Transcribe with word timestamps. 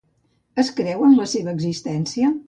Es 0.63 0.71
creu 0.79 1.03
en 1.07 1.13
la 1.19 1.27
seva 1.33 1.53
existència? 1.57 2.33